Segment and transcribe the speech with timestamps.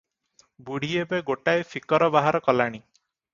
[0.69, 2.83] ବୁଢୀ ଏବେ ଗୋଟାଏ ଫିକର ବାହାର କଲାଣି।